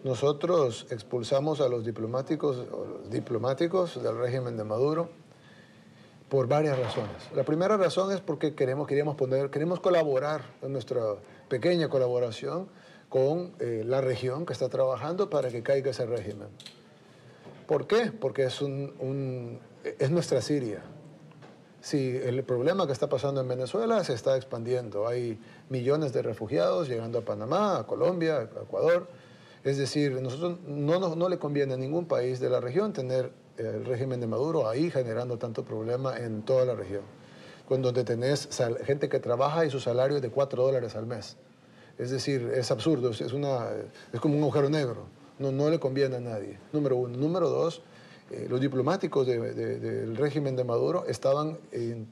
Nosotros 0.04 0.86
expulsamos 0.90 1.62
a 1.62 1.70
los 1.70 1.86
diplomáticos, 1.86 2.58
los 2.58 3.10
diplomáticos 3.10 4.04
del 4.04 4.18
régimen 4.18 4.58
de 4.58 4.66
Maduro 4.66 5.23
por 6.34 6.48
varias 6.48 6.80
razones. 6.80 7.12
La 7.36 7.44
primera 7.44 7.78
razón 7.78 8.12
es 8.12 8.20
porque 8.20 8.56
queremos, 8.56 8.88
queríamos 8.88 9.16
poner, 9.16 9.52
queremos 9.52 9.80
colaborar 9.80 10.42
en 10.64 10.74
nuestra 10.74 11.00
pequeña 11.48 11.90
colaboración 11.90 12.70
con 13.08 13.54
eh, 13.60 13.84
la 13.86 14.02
región 14.02 14.44
que 14.48 14.54
está 14.54 14.68
trabajando 14.68 15.30
para 15.30 15.50
que 15.50 15.62
caiga 15.62 15.92
ese 15.92 16.08
régimen. 16.08 16.48
¿Por 17.68 17.86
qué? 17.86 18.12
Porque 18.20 18.46
es, 18.46 18.64
un, 18.64 19.60
es 19.84 20.10
nuestra 20.10 20.42
Siria. 20.42 20.82
Si 21.82 22.18
el 22.18 22.44
problema 22.44 22.88
que 22.88 22.94
está 22.94 23.08
pasando 23.08 23.40
en 23.40 23.48
Venezuela 23.48 24.04
se 24.04 24.16
está 24.16 24.36
expandiendo, 24.36 25.08
hay 25.08 25.40
millones 25.70 26.14
de 26.14 26.24
refugiados 26.24 26.90
llegando 26.90 27.20
a 27.20 27.22
Panamá, 27.22 27.78
a 27.78 27.84
Colombia, 27.86 28.38
a 28.38 28.64
Ecuador. 28.64 29.08
Es 29.64 29.78
decir, 29.78 30.20
nosotros 30.20 30.62
no, 30.66 31.00
no, 31.00 31.16
no 31.16 31.30
le 31.30 31.38
conviene 31.38 31.76
a 31.76 31.78
ningún 31.78 32.08
país 32.08 32.40
de 32.40 32.50
la 32.50 32.60
región 32.60 32.92
tener 32.92 33.43
el 33.58 33.86
régimen 33.86 34.20
de 34.20 34.28
Maduro 34.28 34.68
ahí 34.68 34.90
generando 34.90 35.38
tanto 35.38 35.64
problema 35.64 36.18
en 36.18 36.44
toda 36.44 36.66
la 36.66 36.76
región, 36.76 37.04
donde 37.70 38.04
tenés 38.04 38.50
gente 38.86 39.10
que 39.10 39.20
trabaja 39.20 39.66
y 39.66 39.70
su 39.70 39.80
salario 39.80 40.18
es 40.18 40.22
de 40.22 40.30
4 40.30 40.64
dólares 40.64 40.96
al 40.96 41.08
mes. 41.08 41.38
Es 41.98 42.12
decir, 42.12 42.52
es 42.54 42.72
absurdo, 42.72 43.12
es, 43.12 43.34
una, 43.34 43.68
es 44.12 44.20
como 44.20 44.36
un 44.36 44.42
agujero 44.42 44.70
negro, 44.70 45.06
no, 45.40 45.52
no 45.52 45.70
le 45.70 45.80
conviene 45.80 46.18
a 46.18 46.20
nadie, 46.20 46.60
número 46.72 46.98
uno. 46.98 47.18
Número 47.18 47.50
dos, 47.50 47.82
eh, 48.32 48.48
los 48.50 48.60
diplomáticos 48.60 49.28
del 49.28 50.16
régimen 50.16 50.56
de 50.56 50.64
Maduro 50.64 51.06
estaban 51.08 51.58
eh, 51.72 52.06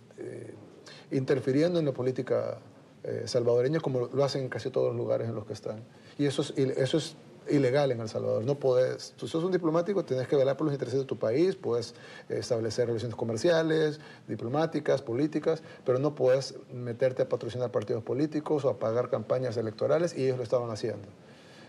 interfiriendo 1.11 1.79
en 1.79 1.85
la 1.85 1.91
política 1.93 2.59
eh, 3.03 3.23
salvadoreña 3.25 3.79
como 3.79 4.07
lo 4.13 4.23
hacen 4.23 4.43
en 4.43 4.49
casi 4.49 4.69
todos 4.69 4.89
los 4.89 4.95
lugares 4.95 5.27
en 5.27 5.35
los 5.35 5.45
que 5.45 5.53
están. 5.53 5.83
Y 6.19 6.25
eso 6.25 6.43
es, 6.43 6.51
eso 6.55 6.97
es 6.97 7.15
ilegal 7.49 7.91
en 7.91 8.01
El 8.01 8.09
Salvador. 8.09 8.45
No 8.45 8.55
puedes, 8.55 9.13
tú 9.17 9.27
sos 9.27 9.43
un 9.43 9.51
diplomático, 9.51 10.05
tienes 10.05 10.27
que 10.27 10.35
velar 10.35 10.57
por 10.57 10.65
los 10.65 10.73
intereses 10.73 10.99
de 10.99 11.05
tu 11.05 11.17
país, 11.17 11.55
puedes 11.55 11.95
establecer 12.29 12.87
relaciones 12.87 13.15
comerciales, 13.15 13.99
diplomáticas, 14.27 15.01
políticas, 15.01 15.63
pero 15.85 15.99
no 15.99 16.15
puedes 16.15 16.55
meterte 16.73 17.23
a 17.23 17.29
patrocinar 17.29 17.71
partidos 17.71 18.03
políticos 18.03 18.65
o 18.65 18.69
a 18.69 18.79
pagar 18.79 19.09
campañas 19.09 19.57
electorales 19.57 20.15
y 20.15 20.25
ellos 20.25 20.37
lo 20.37 20.43
estaban 20.43 20.69
haciendo. 20.69 21.07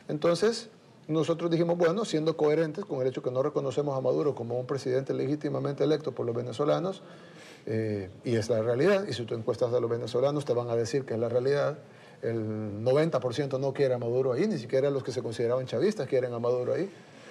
Entonces, 0.08 0.68
nosotros 1.08 1.50
dijimos, 1.50 1.76
bueno, 1.78 2.04
siendo 2.04 2.36
coherentes 2.36 2.84
con 2.84 3.00
el 3.00 3.08
hecho 3.08 3.22
que 3.22 3.30
no 3.30 3.42
reconocemos 3.42 3.96
a 3.96 4.00
Maduro 4.00 4.34
como 4.34 4.58
un 4.58 4.66
presidente 4.66 5.14
legítimamente 5.14 5.84
electo 5.84 6.12
por 6.12 6.26
los 6.26 6.34
venezolanos, 6.34 7.02
eh, 7.66 8.10
y 8.24 8.36
es 8.36 8.48
la 8.48 8.60
realidad, 8.62 9.06
y 9.08 9.12
si 9.12 9.24
tú 9.24 9.34
encuestas 9.34 9.72
a 9.72 9.80
los 9.80 9.88
venezolanos 9.88 10.44
te 10.44 10.52
van 10.52 10.68
a 10.68 10.76
decir 10.76 11.04
que 11.04 11.14
es 11.14 11.20
la 11.20 11.28
realidad, 11.28 11.78
el 12.22 12.82
90% 12.84 13.58
no 13.60 13.72
quiere 13.72 13.94
a 13.94 13.98
Maduro 13.98 14.32
ahí, 14.32 14.46
ni 14.46 14.58
siquiera 14.58 14.90
los 14.90 15.02
que 15.02 15.12
se 15.12 15.22
consideraban 15.22 15.66
chavistas 15.66 16.08
quieren 16.08 16.32
a 16.32 16.38
Maduro 16.38 16.74
ahí. 16.74 16.88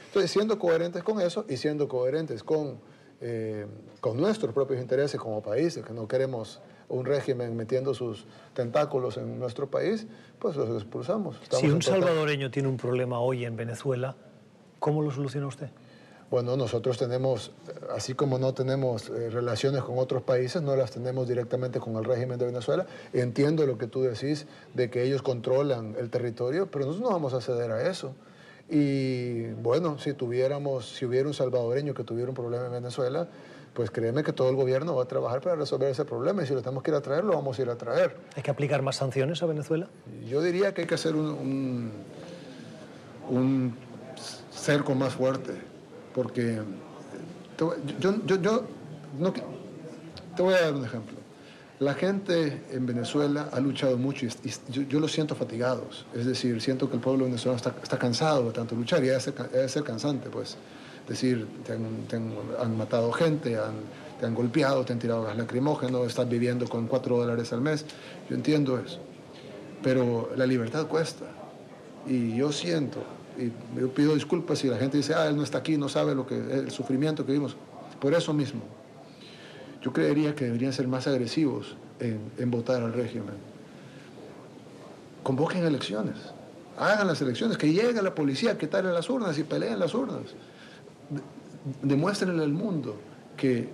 Entonces, 0.07 0.29
siendo 0.31 0.59
coherentes 0.59 1.03
con 1.03 1.21
eso 1.21 1.45
y 1.47 1.57
siendo 1.57 1.87
coherentes 1.87 2.43
con 2.43 2.79
eh, 3.23 3.67
con 3.99 4.17
nuestros 4.17 4.51
propios 4.51 4.81
intereses 4.81 5.19
como 5.19 5.43
país, 5.43 5.79
que 5.85 5.93
no 5.93 6.07
queremos 6.07 6.59
un 6.89 7.05
régimen 7.05 7.55
metiendo 7.55 7.93
sus 7.93 8.25
tentáculos 8.55 9.15
en 9.17 9.37
nuestro 9.37 9.69
país, 9.69 10.07
pues 10.39 10.55
los 10.55 10.67
expulsamos. 10.69 11.39
si 11.51 11.69
un 11.69 11.83
salvadoreño 11.83 12.49
tiene 12.49 12.67
un 12.67 12.77
problema 12.77 13.19
hoy 13.19 13.45
en 13.45 13.55
Venezuela, 13.55 14.15
¿cómo 14.79 15.03
lo 15.03 15.11
soluciona 15.11 15.45
usted? 15.45 15.69
Bueno, 16.31 16.55
nosotros 16.55 16.97
tenemos, 16.97 17.51
así 17.93 18.13
como 18.13 18.39
no 18.39 18.53
tenemos 18.53 19.09
eh, 19.09 19.29
relaciones 19.29 19.83
con 19.83 19.99
otros 19.99 20.23
países, 20.23 20.61
no 20.61 20.75
las 20.77 20.89
tenemos 20.89 21.27
directamente 21.27 21.79
con 21.79 21.97
el 21.97 22.05
régimen 22.05 22.39
de 22.39 22.45
Venezuela. 22.45 22.87
Entiendo 23.11 23.67
lo 23.67 23.77
que 23.77 23.85
tú 23.85 24.01
decís 24.01 24.47
de 24.73 24.89
que 24.89 25.03
ellos 25.03 25.21
controlan 25.21 25.95
el 25.99 26.09
territorio, 26.09 26.71
pero 26.71 26.85
nosotros 26.85 27.09
no 27.09 27.13
vamos 27.13 27.33
a 27.33 27.41
ceder 27.41 27.71
a 27.71 27.89
eso. 27.89 28.15
Y 28.69 29.47
bueno, 29.61 29.99
si 29.99 30.13
tuviéramos, 30.13 30.95
si 30.95 31.05
hubiera 31.05 31.27
un 31.27 31.33
salvadoreño 31.33 31.93
que 31.93 32.05
tuviera 32.05 32.29
un 32.29 32.35
problema 32.35 32.67
en 32.67 32.71
Venezuela, 32.71 33.27
pues 33.73 33.91
créeme 33.91 34.23
que 34.23 34.31
todo 34.31 34.49
el 34.49 34.55
gobierno 34.55 34.95
va 34.95 35.03
a 35.03 35.07
trabajar 35.07 35.41
para 35.41 35.57
resolver 35.57 35.89
ese 35.89 36.05
problema 36.05 36.43
y 36.43 36.47
si 36.47 36.53
lo 36.53 36.61
tenemos 36.61 36.81
que 36.83 36.91
ir 36.91 36.95
a 36.95 37.01
traer, 37.01 37.25
lo 37.25 37.33
vamos 37.33 37.59
a 37.59 37.61
ir 37.61 37.69
a 37.69 37.75
traer. 37.75 38.15
¿Hay 38.37 38.43
que 38.43 38.51
aplicar 38.51 38.81
más 38.81 38.95
sanciones 38.95 39.43
a 39.43 39.45
Venezuela? 39.45 39.89
Yo 40.25 40.41
diría 40.41 40.73
que 40.73 40.81
hay 40.81 40.87
que 40.87 40.95
hacer 40.95 41.15
un, 41.15 41.91
un, 43.29 43.75
cerco 44.53 44.95
más 44.95 45.13
fuerte, 45.13 45.53
porque 46.13 46.59
yo, 47.57 47.75
yo, 48.25 48.41
yo 48.41 48.63
no, 49.19 49.33
te 49.33 50.41
voy 50.41 50.53
a 50.53 50.61
dar 50.61 50.73
un 50.73 50.85
ejemplo. 50.85 51.17
La 51.79 51.95
gente 51.95 52.61
en 52.71 52.85
Venezuela 52.85 53.49
ha 53.51 53.59
luchado 53.59 53.97
mucho 53.97 54.25
y, 54.25 54.29
yo, 54.69 54.99
lo 54.99 55.07
siento 55.07 55.35
fatigados. 55.35 56.05
Es 56.13 56.25
decir, 56.25 56.61
siento 56.61 56.87
que 56.89 56.95
el 56.95 57.01
pueblo 57.01 57.25
venezolano 57.25 57.57
está, 57.57 57.97
cansado 57.97 58.45
de 58.45 58.51
tanto 58.51 58.75
luchar 58.75 59.03
y 59.03 59.07
debe 59.07 59.19
ser, 59.19 59.33
debe 59.33 59.67
ser 59.67 59.83
cansante, 59.83 60.29
pues. 60.29 60.57
Es 61.03 61.09
decir, 61.09 61.47
han, 62.59 62.77
matado 62.77 63.11
gente, 63.11 63.57
te 64.19 64.25
han 64.25 64.35
golpeado, 64.35 64.85
te 64.85 64.93
han 64.93 64.99
tirado 64.99 65.23
gas 65.23 65.35
lacrimógeno, 65.35 66.05
estás 66.05 66.29
viviendo 66.29 66.69
con 66.69 66.87
cuatro 66.87 67.17
dólares 67.17 67.51
al 67.51 67.61
mes. 67.61 67.85
Yo 68.29 68.35
entiendo 68.35 68.77
eso. 68.77 68.99
Pero 69.81 70.29
la 70.35 70.45
libertad 70.45 70.85
cuesta. 70.85 71.25
Y 72.07 72.35
yo 72.35 72.51
siento, 72.51 73.03
y 73.37 73.51
yo 73.79 73.93
pido 73.93 74.15
disculpas 74.15 74.59
si 74.59 74.67
la 74.67 74.77
gente 74.77 74.97
dice, 74.97 75.13
ah, 75.13 75.27
él 75.27 75.35
no 75.35 75.43
está 75.43 75.59
aquí, 75.59 75.77
no 75.77 75.89
sabe 75.89 76.15
lo 76.15 76.25
que, 76.25 76.35
el 76.35 76.71
sufrimiento 76.71 77.25
que 77.25 77.33
vimos. 77.33 77.55
Por 77.99 78.13
eso 78.13 78.33
mismo 78.33 78.61
yo 79.81 79.91
creería 79.91 80.35
que 80.35 80.45
deberían 80.45 80.73
ser 80.73 80.87
más 80.87 81.07
agresivos 81.07 81.75
en, 81.99 82.51
votar 82.51 82.81
al 82.81 82.93
régimen. 82.93 83.35
Convoquen 85.23 85.63
elecciones, 85.65 86.15
hagan 86.77 87.07
las 87.07 87.21
elecciones, 87.21 87.57
que 87.57 87.71
llegue 87.71 88.01
la 88.01 88.13
policía, 88.13 88.57
que 88.57 88.67
tal 88.67 88.85
en 88.85 88.93
las 88.93 89.09
urnas 89.09 89.37
y 89.37 89.43
peleen 89.43 89.79
las 89.79 89.93
urnas. 89.93 90.21
Demuéstrenle 91.81 92.43
al 92.43 92.53
mundo 92.53 92.95
que, 93.37 93.69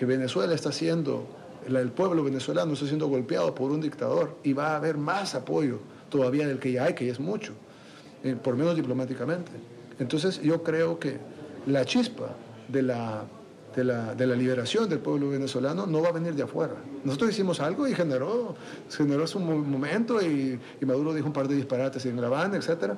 Venezuela 0.00 0.54
está 0.54 0.72
siendo, 0.72 1.26
el 1.66 1.90
pueblo 1.90 2.24
venezolano 2.24 2.72
está 2.72 2.86
siendo 2.86 3.08
golpeado 3.08 3.54
por 3.54 3.70
un 3.70 3.80
dictador 3.80 4.38
y 4.42 4.52
va 4.54 4.72
a 4.72 4.76
haber 4.76 4.96
más 4.96 5.34
apoyo 5.34 5.80
todavía 6.10 6.46
del 6.46 6.58
que 6.58 6.72
ya 6.72 6.84
hay, 6.84 6.94
que 6.94 7.06
ya 7.06 7.12
es 7.12 7.20
mucho, 7.20 7.52
eh, 8.22 8.36
por 8.40 8.56
menos 8.56 8.76
diplomáticamente. 8.76 9.52
Entonces 9.98 10.42
yo 10.42 10.62
creo 10.62 10.98
que 10.98 11.18
la 11.66 11.84
chispa 11.84 12.34
de 12.68 12.82
la 12.82 13.24
de 13.74 13.84
la, 13.84 14.16
de 14.16 14.26
la, 14.26 14.34
liberación 14.34 14.88
del 14.88 14.98
pueblo 14.98 15.28
venezolano 15.30 15.86
no 15.86 16.02
va 16.02 16.08
a 16.08 16.12
venir 16.12 16.34
de 16.34 16.42
afuera. 16.42 16.74
Nosotros 17.04 17.30
hicimos 17.30 17.60
algo 17.60 17.86
y 17.86 17.94
generó, 17.94 18.56
generó 18.90 19.28
su 19.28 19.38
momento 19.38 20.20
y, 20.20 20.58
y, 20.80 20.84
Maduro 20.84 21.14
dijo 21.14 21.28
un 21.28 21.32
par 21.32 21.46
de 21.46 21.54
disparates 21.54 22.04
en 22.06 22.20
la 22.20 22.28
banda, 22.28 22.58
etc. 22.58 22.94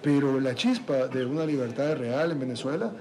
Pero 0.00 0.38
la 0.38 0.54
chispa 0.54 1.08
de 1.08 1.24
una 1.26 1.44
libertad 1.44 1.96
real 1.96 2.30
en 2.30 2.38
Venezuela 2.38 2.92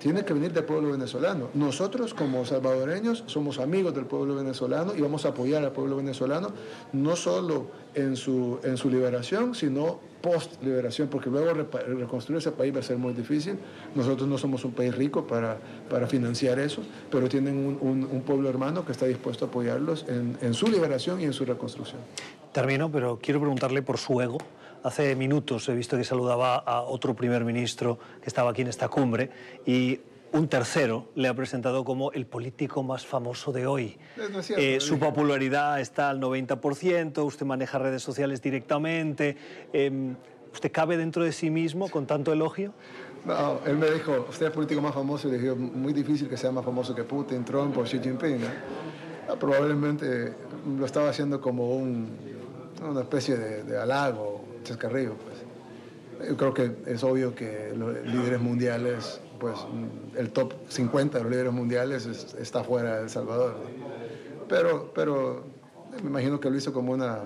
tiene 0.00 0.24
que 0.24 0.34
venir 0.34 0.52
del 0.52 0.64
pueblo 0.64 0.92
venezolano. 0.92 1.48
Nosotros 1.54 2.14
como 2.14 2.44
salvadoreños 2.44 3.24
somos 3.26 3.58
amigos 3.58 3.94
del 3.94 4.04
pueblo 4.04 4.34
venezolano 4.36 4.94
y 4.94 5.00
vamos 5.00 5.24
a 5.24 5.30
apoyar 5.30 5.64
al 5.64 5.72
pueblo 5.72 5.96
venezolano 5.96 6.52
no 6.92 7.16
solo 7.16 7.66
en 7.94 8.16
su, 8.16 8.58
en 8.62 8.76
su 8.76 8.90
liberación, 8.90 9.54
sino 9.54 9.98
post 10.20 10.62
liberación, 10.62 11.08
porque 11.08 11.30
luego 11.30 11.52
reconstruir 11.52 12.38
ese 12.38 12.52
país 12.52 12.74
va 12.74 12.80
a 12.80 12.82
ser 12.82 12.98
muy 12.98 13.14
difícil. 13.14 13.58
Nosotros 13.94 14.28
no 14.28 14.38
somos 14.38 14.64
un 14.64 14.72
país 14.72 14.94
rico 14.94 15.26
para, 15.26 15.58
para 15.88 16.06
financiar 16.06 16.58
eso, 16.58 16.82
pero 17.10 17.28
tienen 17.28 17.78
un, 17.80 18.22
pueblo 18.26 18.48
hermano 18.48 18.84
que 18.84 18.92
está 18.92 19.06
dispuesto 19.06 19.44
a 19.44 19.48
apoyarlos 19.48 20.04
en 20.08 20.54
su 20.54 20.66
liberación 20.66 21.20
y 21.20 21.24
en 21.24 21.32
su 21.32 21.44
reconstrucción. 21.44 22.00
Termino, 22.56 22.90
pero 22.90 23.18
quiero 23.20 23.38
preguntarle 23.38 23.82
por 23.82 23.98
su 23.98 24.18
ego. 24.18 24.38
Hace 24.86 25.16
minutos 25.16 25.68
he 25.68 25.74
visto 25.74 25.96
que 25.96 26.04
saludaba 26.04 26.58
a 26.58 26.82
otro 26.82 27.12
primer 27.16 27.44
ministro 27.44 27.98
que 28.22 28.28
estaba 28.28 28.52
aquí 28.52 28.62
en 28.62 28.68
esta 28.68 28.86
cumbre 28.86 29.30
y 29.66 29.98
un 30.30 30.46
tercero 30.46 31.08
le 31.16 31.26
ha 31.26 31.34
presentado 31.34 31.84
como 31.84 32.12
el 32.12 32.24
político 32.24 32.84
más 32.84 33.04
famoso 33.04 33.50
de 33.50 33.66
hoy. 33.66 33.98
Eh, 34.56 34.78
su 34.78 35.00
popularidad 35.00 35.80
está 35.80 36.08
al 36.08 36.20
90%, 36.20 37.24
usted 37.24 37.44
maneja 37.44 37.80
redes 37.80 38.00
sociales 38.00 38.40
directamente. 38.40 39.36
Em, 39.72 40.14
¿Usted 40.52 40.70
cabe 40.70 40.96
dentro 40.96 41.24
de 41.24 41.32
sí 41.32 41.50
mismo 41.50 41.88
con 41.88 42.06
tanto 42.06 42.32
elogio? 42.32 42.72
No, 43.24 43.58
él 43.66 43.78
me 43.78 43.90
dijo, 43.90 44.12
usted 44.30 44.46
es 44.46 44.50
el 44.50 44.52
político 44.52 44.80
más 44.80 44.94
famoso, 44.94 45.26
y 45.26 45.32
le 45.32 45.38
dije, 45.38 45.52
muy 45.52 45.94
difícil 45.94 46.28
que 46.28 46.36
sea 46.36 46.52
más 46.52 46.64
famoso 46.64 46.94
que 46.94 47.02
Putin, 47.02 47.44
Trump 47.44 47.76
o 47.76 47.82
Xi 47.82 47.98
Jinping. 47.98 48.38
Ah, 49.28 49.34
probablemente 49.34 50.32
lo 50.78 50.86
estaba 50.86 51.08
haciendo 51.08 51.40
como 51.40 51.70
una 52.82 53.00
especie 53.00 53.36
de, 53.36 53.62
de 53.64 53.78
halago, 53.78 54.44
chascarrillo. 54.64 55.14
Pues. 55.14 56.28
Yo 56.28 56.36
creo 56.36 56.54
que 56.54 56.76
es 56.86 57.02
obvio 57.04 57.34
que 57.34 57.72
los 57.76 57.94
líderes 58.04 58.40
mundiales, 58.40 59.20
pues 59.38 59.54
el 60.16 60.30
top 60.30 60.54
50 60.68 61.18
de 61.18 61.24
los 61.24 61.30
líderes 61.32 61.52
mundiales 61.52 62.06
está 62.38 62.64
fuera 62.64 62.96
de 62.96 63.02
El 63.04 63.10
Salvador. 63.10 63.56
Pero, 64.48 64.92
pero 64.94 65.44
me 66.02 66.08
imagino 66.08 66.40
que 66.40 66.50
lo 66.50 66.56
hizo 66.56 66.72
como 66.72 66.92
una, 66.92 67.18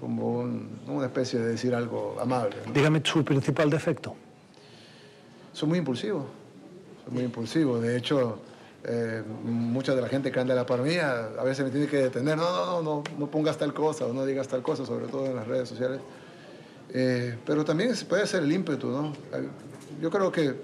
como 0.00 0.40
una 0.40 1.06
especie 1.06 1.38
de 1.38 1.46
decir 1.48 1.74
algo 1.74 2.16
amable. 2.20 2.56
Dígame 2.72 3.00
su 3.04 3.24
principal 3.24 3.70
defecto. 3.70 4.16
Soy 5.52 5.68
muy 5.68 5.78
impulsivo, 5.78 6.26
soy 7.04 7.14
muy 7.14 7.24
impulsivo. 7.24 7.80
De 7.80 7.96
hecho, 7.96 8.38
eh, 8.84 9.22
mucha 9.44 9.94
de 9.94 10.00
la 10.00 10.08
gente 10.08 10.32
que 10.32 10.40
anda 10.40 10.54
a 10.54 10.56
la 10.56 10.66
par 10.66 10.80
mía 10.80 11.30
a 11.38 11.44
veces 11.44 11.64
me 11.64 11.70
tiene 11.70 11.86
que 11.86 11.98
detener, 11.98 12.36
no, 12.36 12.50
no, 12.50 12.66
no, 12.66 12.82
no, 12.82 13.02
no 13.18 13.30
pongas 13.30 13.58
tal 13.58 13.74
cosa 13.74 14.06
o 14.06 14.12
no 14.12 14.24
digas 14.24 14.48
tal 14.48 14.62
cosa, 14.62 14.86
sobre 14.86 15.06
todo 15.06 15.26
en 15.26 15.36
las 15.36 15.46
redes 15.46 15.68
sociales. 15.68 16.00
Eh, 16.92 17.36
pero 17.46 17.64
también 17.64 17.94
puede 18.08 18.26
ser 18.26 18.42
el 18.42 18.52
ímpetu, 18.52 18.88
¿no? 18.88 19.12
Yo 20.00 20.10
creo 20.10 20.32
que 20.32 20.54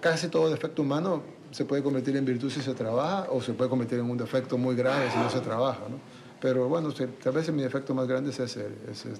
casi 0.00 0.28
todo 0.28 0.48
defecto 0.48 0.82
humano 0.82 1.22
se 1.50 1.64
puede 1.64 1.82
convertir 1.82 2.16
en 2.16 2.24
virtud 2.24 2.50
si 2.50 2.60
se 2.60 2.74
trabaja 2.74 3.26
o 3.30 3.42
se 3.42 3.52
puede 3.52 3.68
convertir 3.68 3.98
en 3.98 4.10
un 4.10 4.16
defecto 4.16 4.56
muy 4.58 4.74
grave 4.76 5.10
si 5.10 5.18
no 5.18 5.28
se 5.30 5.40
trabaja, 5.40 5.82
¿no? 5.88 5.98
Pero 6.40 6.68
bueno, 6.68 6.92
tal 6.92 7.32
vez 7.32 7.50
mi 7.50 7.62
defecto 7.62 7.94
más 7.94 8.06
grande 8.06 8.30
es 8.30 8.38
ese, 8.38 8.68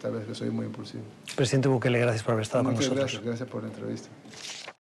tal 0.00 0.12
vez 0.12 0.26
que 0.26 0.35
soy 0.35 0.50
muy 0.50 0.67
impulsivo. 0.67 1.03
Presidente 1.35 1.69
Bukele, 1.69 1.99
gracias 1.99 2.23
por 2.23 2.33
haber 2.33 2.43
estado 2.43 2.65
con 2.65 2.75
nosotros. 2.75 2.99
Gracias, 2.99 3.23
gracias 3.23 3.49
por 3.49 3.62
la 3.62 3.69
entrevista. 3.69 4.09